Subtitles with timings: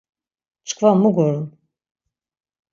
[0.67, 1.47] Çkva mu gorum!